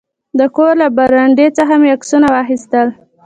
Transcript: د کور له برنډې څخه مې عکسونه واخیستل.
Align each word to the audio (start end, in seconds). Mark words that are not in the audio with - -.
د 0.39 0.41
کور 0.55 0.73
له 0.81 0.87
برنډې 0.97 1.47
څخه 1.57 1.73
مې 1.81 1.89
عکسونه 1.95 2.27
واخیستل. 2.35 2.87